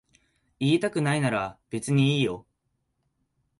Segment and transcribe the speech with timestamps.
[0.59, 2.47] 言いたくないなら別にいいよ。